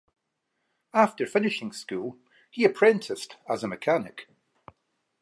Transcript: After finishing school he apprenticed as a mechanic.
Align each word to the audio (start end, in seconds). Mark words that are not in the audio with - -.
After 0.95 1.27
finishing 1.27 1.71
school 1.71 2.17
he 2.49 2.65
apprenticed 2.65 3.35
as 3.47 3.63
a 3.63 3.67
mechanic. 3.67 4.27